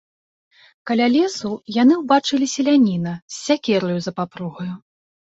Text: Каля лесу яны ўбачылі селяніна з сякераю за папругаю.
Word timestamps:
Каля 0.91 1.07
лесу 1.15 1.51
яны 1.75 1.93
ўбачылі 2.01 2.47
селяніна 2.53 3.13
з 3.35 3.37
сякераю 3.47 3.97
за 4.07 4.11
папругаю. 4.21 4.67